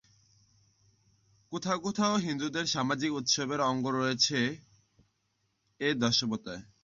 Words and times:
কোথাও 1.51 1.77
কোথাও 1.79 2.15
হিন্দুদের 2.17 2.65
সামাজিক 2.67 3.11
উৎসবেরও 3.13 3.67
অঙ্গ 3.71 3.85
হয়েছে 3.95 4.39
এ 5.79 5.89
দশাবতার। 6.01 6.59